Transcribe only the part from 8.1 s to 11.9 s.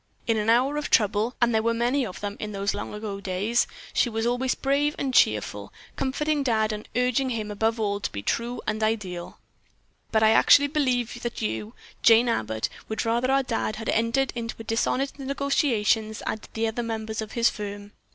be true to an ideal. But I actually believe that you,